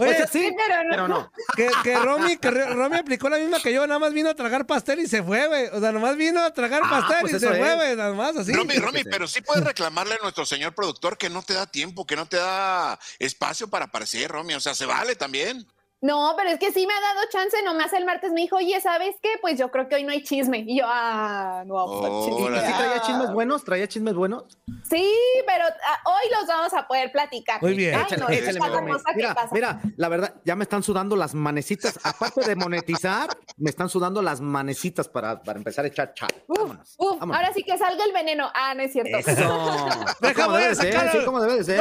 Oye, 0.00 0.10
O 0.10 0.14
sea, 0.14 0.26
sí, 0.26 0.50
pero 0.56 0.84
no. 0.84 0.90
pero 0.90 1.08
no. 1.08 1.32
Que, 1.54 1.68
que 1.82 1.96
Romy, 1.98 2.36
que 2.38 2.50
Romy 2.50 2.96
aplicó 2.96 3.28
la 3.28 3.36
misma 3.36 3.60
que 3.60 3.72
yo, 3.74 3.86
nada 3.86 3.98
más 3.98 4.14
vino 4.14 4.30
a 4.30 4.34
tragar 4.34 4.66
pastel 4.66 5.00
y 5.00 5.06
se 5.06 5.22
fue, 5.22 5.46
güey. 5.46 5.66
O 5.66 5.80
sea, 5.80 5.92
nomás 5.92 6.16
vino 6.16 6.40
a 6.42 6.50
tragar 6.54 6.80
Ah, 6.84 6.88
pastel 6.88 7.18
pues 7.22 7.34
y 7.34 7.40
se 7.40 7.48
fue, 7.48 7.74
güey, 7.74 7.96
nada 7.96 8.14
más 8.14 8.36
así. 8.36 8.52
Romy, 8.52 8.76
Romy, 8.78 9.04
pero 9.04 9.26
sí 9.26 9.42
puedes 9.42 9.64
reclamarle 9.64 10.14
a 10.14 10.18
nuestro 10.22 10.46
señor 10.46 10.74
productor 10.74 11.18
que 11.18 11.28
no 11.28 11.42
te 11.42 11.52
da 11.52 11.66
tiempo, 11.66 12.06
que 12.06 12.16
no 12.16 12.26
te 12.26 12.36
da 12.38 12.98
espacio 13.18 13.68
para 13.68 13.86
aparecer, 13.86 14.30
Romy. 14.30 14.54
O 14.54 14.60
sea, 14.60 14.74
se 14.74 14.86
vale 14.86 15.16
también. 15.16 15.66
No, 16.02 16.34
pero 16.36 16.50
es 16.50 16.58
que 16.58 16.72
sí 16.72 16.86
me 16.86 16.92
ha 16.92 17.00
dado 17.00 17.26
chance, 17.30 17.56
nomás 17.62 17.92
el 17.94 18.04
martes 18.04 18.30
me 18.30 18.42
dijo, 18.42 18.56
oye, 18.56 18.78
¿sabes 18.82 19.16
qué? 19.22 19.30
Pues 19.40 19.58
yo 19.58 19.70
creo 19.70 19.88
que 19.88 19.94
hoy 19.94 20.04
no 20.04 20.12
hay 20.12 20.22
chisme. 20.22 20.58
Y 20.66 20.78
yo, 20.78 20.84
ah, 20.86 21.64
no 21.66 21.74
vamos 21.74 22.04
a 22.04 22.08
¿Y 22.08 22.64
sí 22.66 22.72
traía 22.76 23.00
chismes 23.00 23.32
buenos? 23.32 23.64
¿Traía 23.64 23.88
chismes 23.88 24.14
buenos? 24.14 24.44
Sí, 24.88 25.10
pero 25.46 25.64
ah, 25.64 26.00
hoy 26.04 26.30
los 26.38 26.46
vamos 26.46 26.74
a 26.74 26.86
poder 26.86 27.10
platicar. 27.10 27.62
Muy 27.62 27.74
bien. 27.74 27.94
Ay, 27.94 28.02
Échale, 28.02 28.22
no, 28.22 28.28
échale, 28.28 28.50
esa 28.50 28.50
es 28.50 28.72
la 28.72 28.80
mi 28.82 28.92
cosa 28.92 29.04
que 29.08 29.16
Mira, 29.16 29.34
pasa. 29.34 29.48
mira, 29.52 29.80
la 29.96 30.08
verdad, 30.08 30.34
ya 30.44 30.54
me 30.54 30.64
están 30.64 30.82
sudando 30.82 31.16
las 31.16 31.34
manecitas. 31.34 31.98
Aparte 32.04 32.42
de 32.42 32.56
monetizar, 32.56 33.30
me 33.56 33.70
están 33.70 33.88
sudando 33.88 34.20
las 34.20 34.42
manecitas 34.42 35.08
para, 35.08 35.42
para 35.42 35.58
empezar 35.58 35.86
a 35.86 35.88
echar 35.88 36.12
chat. 36.12 36.30
Vámonos. 36.46 36.94
Uf, 36.98 37.18
vámonos. 37.18 37.36
ahora 37.36 37.54
sí 37.54 37.62
que 37.62 37.76
salga 37.78 38.04
el 38.04 38.12
veneno. 38.12 38.50
Ah, 38.54 38.74
no 38.74 38.82
es 38.82 38.92
cierto. 38.92 39.16
Eso. 39.16 39.32
¿Cómo 40.36 40.52
debe 40.52 40.68
de 40.68 40.74
ser? 40.74 41.10
Sí, 41.10 41.24
como 41.24 41.40
debe 41.40 41.56
de 41.56 41.64
ser. 41.64 41.80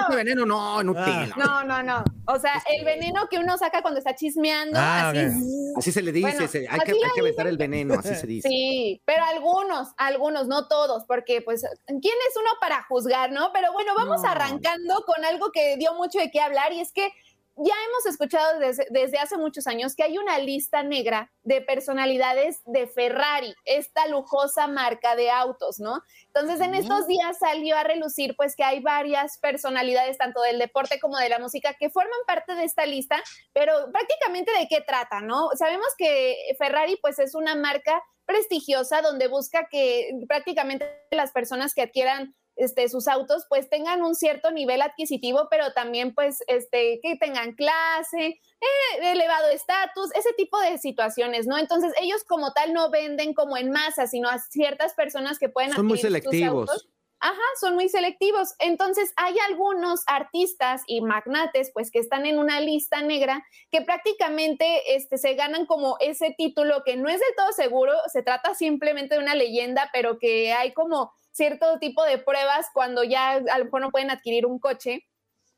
Este 0.00 0.16
veneno 0.16 0.46
no, 0.46 0.80
inútil. 0.82 1.32
No, 1.36 1.64
no, 1.64 1.82
no. 1.82 1.85
O 2.26 2.38
sea, 2.38 2.62
el 2.76 2.84
veneno 2.84 3.28
que 3.28 3.38
uno 3.38 3.56
saca 3.58 3.82
cuando 3.82 3.98
está 3.98 4.14
chismeando, 4.14 4.78
Ah, 4.78 5.10
así. 5.10 5.18
ok. 5.18 5.78
Así 5.78 5.92
se 5.92 6.02
le 6.02 6.12
dice, 6.12 6.30
Bueno, 6.30 6.48
se- 6.48 6.66
hay, 6.68 6.80
que, 6.80 6.92
hay 6.92 6.98
que 7.14 7.20
aventar 7.20 7.46
el 7.46 7.56
veneno, 7.58 7.94
así 7.94 8.14
se 8.14 8.26
dice. 8.26 8.48
Sí, 8.48 9.02
pero 9.04 9.24
algunos, 9.24 9.88
algunos, 9.96 10.46
no 10.48 10.68
todos, 10.68 11.04
porque 11.06 11.42
pues, 11.42 11.62
¿quién 11.86 12.00
es 12.02 12.36
uno 12.36 12.50
para 12.60 12.82
juzgar, 12.84 13.30
no? 13.32 13.50
Pero 13.52 13.72
bueno, 13.72 13.92
vamos 13.96 14.22
No. 14.22 14.28
arrancando 14.30 15.04
con 15.06 15.24
algo 15.24 15.50
que 15.52 15.76
dio 15.76 15.94
mucho 15.94 16.18
de 16.18 16.30
qué 16.30 16.40
hablar 16.40 16.72
y 16.72 16.80
es 16.80 16.92
que 16.92 17.10
ya 17.56 17.74
hemos 17.88 18.04
escuchado 18.06 18.58
desde, 18.58 18.86
desde 18.90 19.18
hace 19.18 19.38
muchos 19.38 19.66
años 19.66 19.94
que 19.96 20.02
hay 20.02 20.18
una 20.18 20.38
lista 20.38 20.82
negra 20.82 21.32
de 21.42 21.62
personalidades 21.62 22.60
de 22.66 22.86
Ferrari, 22.86 23.54
esta 23.64 24.06
lujosa 24.08 24.66
marca 24.66 25.16
de 25.16 25.30
autos, 25.30 25.80
¿no? 25.80 26.02
Entonces, 26.26 26.60
en 26.60 26.74
estos 26.74 27.06
días 27.06 27.38
salió 27.38 27.76
a 27.76 27.84
relucir 27.84 28.36
pues 28.36 28.56
que 28.56 28.64
hay 28.64 28.80
varias 28.80 29.38
personalidades, 29.38 30.18
tanto 30.18 30.42
del 30.42 30.58
deporte 30.58 31.00
como 31.00 31.16
de 31.16 31.30
la 31.30 31.38
música, 31.38 31.74
que 31.78 31.88
forman 31.88 32.18
parte 32.26 32.54
de 32.54 32.64
esta 32.64 32.84
lista, 32.84 33.22
pero 33.54 33.90
prácticamente 33.90 34.52
de 34.52 34.68
qué 34.68 34.82
trata, 34.82 35.20
¿no? 35.20 35.48
Sabemos 35.54 35.88
que 35.96 36.36
Ferrari 36.58 36.98
pues 37.00 37.18
es 37.18 37.34
una 37.34 37.54
marca 37.54 38.02
prestigiosa 38.26 39.00
donde 39.00 39.28
busca 39.28 39.68
que 39.70 40.10
prácticamente 40.28 40.86
las 41.10 41.32
personas 41.32 41.72
que 41.72 41.82
adquieran 41.82 42.34
este, 42.56 42.88
sus 42.88 43.06
autos 43.08 43.46
pues 43.48 43.68
tengan 43.68 44.02
un 44.02 44.14
cierto 44.14 44.50
nivel 44.50 44.82
adquisitivo, 44.82 45.48
pero 45.50 45.72
también 45.72 46.14
pues 46.14 46.42
este, 46.46 47.00
que 47.02 47.16
tengan 47.16 47.54
clase, 47.54 48.26
eh, 48.26 48.98
elevado 49.02 49.48
estatus, 49.48 50.10
ese 50.14 50.32
tipo 50.34 50.58
de 50.60 50.78
situaciones, 50.78 51.46
¿no? 51.46 51.58
Entonces 51.58 51.92
ellos 52.00 52.24
como 52.24 52.52
tal 52.52 52.72
no 52.72 52.90
venden 52.90 53.34
como 53.34 53.56
en 53.56 53.70
masa, 53.70 54.06
sino 54.06 54.28
a 54.28 54.38
ciertas 54.38 54.94
personas 54.94 55.38
que 55.38 55.48
pueden 55.48 55.72
Son 55.72 55.86
muy 55.86 55.98
sus 55.98 56.02
selectivos. 56.02 56.70
autos. 56.70 56.88
Ajá, 57.18 57.42
son 57.60 57.74
muy 57.74 57.88
selectivos. 57.88 58.54
Entonces, 58.58 59.12
hay 59.16 59.34
algunos 59.48 60.02
artistas 60.06 60.82
y 60.86 61.00
magnates, 61.00 61.70
pues, 61.72 61.90
que 61.90 61.98
están 61.98 62.26
en 62.26 62.38
una 62.38 62.60
lista 62.60 63.00
negra 63.00 63.44
que 63.70 63.80
prácticamente 63.80 64.94
este, 64.94 65.16
se 65.16 65.34
ganan 65.34 65.64
como 65.64 65.96
ese 66.00 66.34
título 66.36 66.82
que 66.84 66.96
no 66.96 67.08
es 67.08 67.18
del 67.18 67.34
todo 67.36 67.52
seguro, 67.52 67.92
se 68.12 68.22
trata 68.22 68.54
simplemente 68.54 69.14
de 69.14 69.22
una 69.22 69.34
leyenda, 69.34 69.88
pero 69.94 70.18
que 70.18 70.52
hay 70.52 70.72
como 70.74 71.10
cierto 71.36 71.78
tipo 71.78 72.02
de 72.04 72.18
pruebas 72.18 72.66
cuando 72.72 73.04
ya 73.04 73.32
a 73.32 73.58
lo 73.58 73.64
mejor 73.66 73.82
no 73.82 73.90
pueden 73.90 74.10
adquirir 74.10 74.46
un 74.46 74.58
coche, 74.58 75.06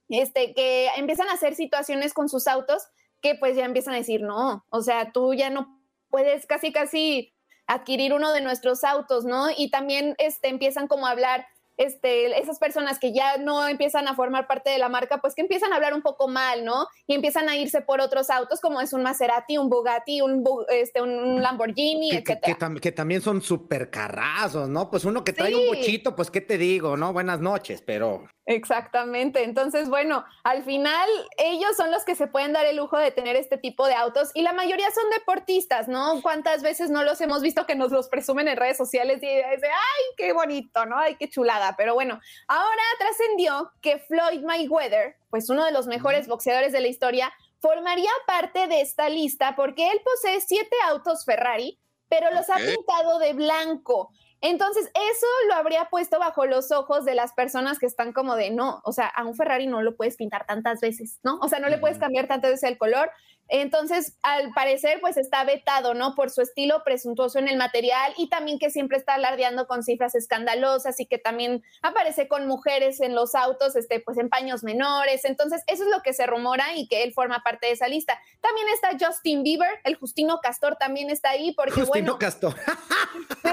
este, 0.09 0.55
que 0.55 0.89
empiezan 0.97 1.29
a 1.29 1.35
hacer 1.35 1.55
situaciones 1.55 2.15
con 2.15 2.29
sus 2.29 2.47
autos 2.47 2.83
que 3.21 3.35
pues 3.35 3.57
ya 3.57 3.65
empiezan 3.65 3.95
a 3.95 3.99
decir, 3.99 4.23
no, 4.23 4.65
o 4.71 4.83
sea, 4.83 5.13
tú 5.13 5.35
ya 5.35 5.51
no 5.51 5.81
puedes 6.09 6.47
casi, 6.47 6.73
casi 6.73 7.35
adquirir 7.67 8.13
uno 8.15 8.33
de 8.33 8.41
nuestros 8.41 8.85
autos, 8.85 9.25
¿no? 9.25 9.49
Y 9.57 9.71
también 9.71 10.15
este, 10.19 10.49
empiezan 10.49 10.89
como 10.89 11.07
a 11.07 11.11
hablar, 11.11 11.47
este, 11.79 12.39
esas 12.39 12.59
personas 12.59 12.99
que 12.99 13.13
ya 13.15 13.39
no 13.39 13.67
empiezan 13.67 14.07
a 14.09 14.15
formar 14.15 14.47
parte 14.47 14.69
de 14.71 14.79
la 14.79 14.89
marca, 14.91 15.19
pues 15.23 15.35
que 15.35 15.41
empiezan 15.41 15.73
a 15.73 15.77
hablar 15.77 15.95
un 15.95 16.03
poco 16.03 16.29
mal, 16.29 16.65
¿no? 16.65 16.87
Y 17.07 17.15
empiezan 17.15 17.49
a 17.49 17.57
irse 17.57 17.81
por 17.81 18.01
otros 18.01 18.29
autos, 18.31 18.61
como 18.61 18.81
es 18.83 18.93
un 18.93 19.03
Maserati, 19.03 19.57
un 19.57 19.71
Bugatti, 19.71 20.21
un, 20.21 20.45
este, 20.69 21.01
un 21.01 21.41
Lamborghini, 21.43 22.11
Que, 22.11 22.23
que- 22.25 22.33
etcétera. 22.35 22.55
que 22.59 22.65
tam- 22.67 22.81
que 22.81 22.93
también 22.93 23.21
son 23.23 23.41
súper 23.41 23.91
carrazos, 23.91 24.69
¿no? 24.69 24.91
Pues 24.91 25.05
uno 25.07 25.25
que 25.25 25.33
trae 25.33 25.55
un 25.55 25.69
bochito, 25.69 26.15
pues 26.15 26.31
qué 26.31 26.41
te 26.41 26.59
digo, 26.59 26.97
¿no? 26.97 27.13
Buenas 27.13 27.41
noches, 27.41 27.81
pero 27.81 28.25
Exactamente. 28.69 29.45
Entonces, 29.45 29.91
bueno, 29.91 30.25
al 30.43 30.65
final 30.65 31.07
ellos 31.37 31.77
son 31.77 31.91
los 31.91 32.05
que 32.07 32.15
se 32.15 32.27
pueden 32.29 32.55
dar 32.55 32.65
el 32.65 32.77
lujo 32.77 32.97
de 32.97 33.11
tener 33.11 33.37
este 33.37 33.59
tipo 33.59 33.87
de 33.87 33.93
autos 33.95 34.31
y 34.33 34.41
la 34.41 34.55
mayoría 34.55 34.91
son 34.91 35.05
deportistas, 35.11 35.87
¿no? 35.87 36.23
¿Cuántas 36.23 36.63
veces 36.63 36.89
no 36.89 37.03
los 37.05 37.21
hemos 37.21 37.43
visto 37.43 37.67
que 37.67 37.75
nos 37.75 37.91
los 37.93 38.09
presumen 38.09 38.49
en 38.49 38.57
redes 38.57 38.79
sociales 38.79 39.23
y 39.23 39.27
dice, 39.27 39.67
ay, 39.67 40.03
qué 40.17 40.33
bonito, 40.33 40.87
¿no? 40.87 40.97
Ay, 40.99 41.17
qué 41.17 41.29
chulada. 41.29 41.68
Pero 41.77 41.95
bueno, 41.95 42.21
ahora 42.47 42.83
trascendió 42.99 43.73
que 43.81 43.99
Floyd 43.99 44.43
Mayweather, 44.43 45.17
pues 45.31 45.49
uno 45.51 45.65
de 45.65 45.73
los 45.73 45.87
mejores 45.87 46.27
boxeadores 46.27 46.73
de 46.73 46.81
la 46.81 46.89
historia, 46.89 47.33
formaría 47.61 48.11
parte 48.27 48.67
de 48.67 48.81
esta 48.81 49.09
lista 49.09 49.57
porque 49.57 49.91
él 49.91 50.01
posee 50.05 50.41
siete 50.41 50.77
autos 50.89 51.25
Ferrari, 51.25 51.79
pero 52.09 52.31
los 52.31 52.49
ha 52.51 52.57
pintado 52.57 53.19
de 53.19 53.33
blanco. 53.35 54.11
Entonces, 54.41 54.87
eso 54.95 55.27
lo 55.49 55.55
habría 55.55 55.87
puesto 55.87 56.19
bajo 56.21 56.47
los 56.47 56.71
ojos 56.71 57.05
de 57.05 57.15
las 57.15 57.33
personas 57.33 57.79
que 57.79 57.87
están 57.87 58.13
como 58.13 58.37
de 58.37 58.51
no, 58.51 58.81
o 58.85 58.93
sea, 58.93 59.07
a 59.09 59.25
un 59.25 59.35
Ferrari 59.35 59.67
no 59.67 59.83
lo 59.83 59.97
puedes 59.97 60.17
pintar 60.17 60.47
tantas 60.47 60.81
veces, 60.81 61.19
¿no? 61.25 61.39
O 61.41 61.49
sea, 61.49 61.59
no 61.59 61.69
le 61.69 61.79
puedes 61.79 61.99
cambiar 61.99 62.29
tantas 62.29 62.53
veces 62.53 62.71
el 62.71 62.79
color. 62.79 63.11
Entonces, 63.49 64.15
al 64.23 64.53
parecer, 64.53 65.01
pues 65.01 65.17
está 65.17 65.45
vetado, 65.45 65.95
¿no? 65.95 66.15
Por 66.15 66.31
su 66.31 66.43
estilo 66.43 66.83
presuntuoso 66.85 67.39
en 67.39 67.49
el 67.49 67.57
material 67.57 68.13
y 68.17 68.29
también 68.29 68.59
que 68.59 68.71
siempre 68.71 68.99
está 68.99 69.15
alardeando 69.15 69.67
con 69.67 69.83
cifras 69.83 70.15
escandalosas 70.15 71.01
y 71.01 71.07
que 71.07 71.19
también 71.19 71.63
aparece 71.83 72.29
con 72.29 72.47
mujeres 72.47 73.01
en 73.01 73.15
los 73.15 73.35
autos, 73.35 73.75
este, 73.77 74.01
pues 74.01 74.19
en 74.19 74.29
paños 74.29 74.63
menores. 74.63 75.25
Entonces, 75.25 75.63
eso 75.67 75.85
es 75.85 75.91
lo 75.91 76.03
que 76.03 76.13
se 76.13 76.27
rumora 76.27 76.75
y 76.75 76.89
que 76.89 77.03
él 77.03 77.13
forma 77.13 77.43
parte 77.43 77.67
de 77.67 77.73
esa 77.73 77.89
lista. 77.89 78.19
También 78.41 78.67
está 78.69 78.91
Justin 79.01 79.43
Bieber, 79.43 79.81
el 79.85 79.97
Justino 79.97 80.41
Castor 80.43 80.77
también 80.77 81.11
está 81.11 81.31
ahí 81.31 81.53
porque, 81.53 81.73
Justino 81.73 81.89
bueno, 81.89 82.19
Castor. 82.19 82.55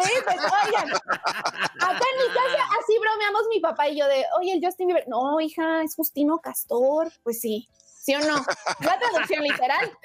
Sí, 0.06 0.12
pues 0.24 0.38
oigan, 0.38 0.92
acá 0.92 2.06
en 2.12 2.28
mi 2.28 2.34
casa 2.34 2.64
así 2.80 2.98
bromeamos 3.00 3.44
mi 3.50 3.60
papá 3.60 3.88
y 3.88 3.98
yo 3.98 4.08
de, 4.08 4.26
oye, 4.38 4.54
el 4.54 4.64
Justin 4.64 4.88
Bieber, 4.88 5.08
no, 5.08 5.40
hija, 5.40 5.84
es 5.84 5.96
Justino 5.96 6.40
Castor, 6.40 7.12
pues 7.24 7.40
sí, 7.40 7.70
¿sí 8.06 8.14
o 8.14 8.20
no? 8.20 8.46
La 8.82 9.00
traducción 9.00 9.44
literal 9.44 9.98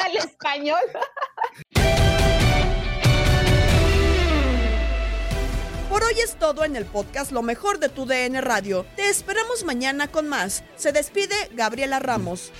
al 0.00 0.16
español. 0.16 0.80
Por 5.90 6.02
hoy 6.02 6.14
es 6.22 6.36
todo 6.36 6.64
en 6.64 6.76
el 6.76 6.84
podcast 6.84 7.32
Lo 7.32 7.42
mejor 7.42 7.78
de 7.78 7.88
tu 7.88 8.06
DN 8.06 8.40
Radio. 8.40 8.86
Te 8.96 9.08
esperamos 9.08 9.64
mañana 9.64 10.08
con 10.08 10.28
más. 10.28 10.64
Se 10.76 10.92
despide 10.92 11.34
Gabriela 11.52 11.98
Ramos. 11.98 12.52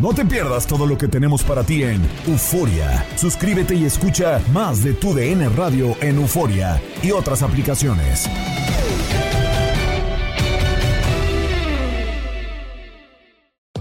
No 0.00 0.12
te 0.12 0.26
pierdas 0.26 0.66
todo 0.66 0.86
lo 0.86 0.98
que 0.98 1.08
tenemos 1.08 1.42
para 1.42 1.64
ti 1.64 1.82
en 1.82 2.06
Euforia. 2.26 3.06
Suscríbete 3.16 3.74
y 3.74 3.86
escucha 3.86 4.40
más 4.52 4.84
de 4.84 4.92
tu 4.92 5.14
DN 5.14 5.48
Radio 5.50 5.96
en 6.02 6.16
Euforia 6.16 6.80
y 7.02 7.12
otras 7.12 7.42
aplicaciones. 7.42 8.28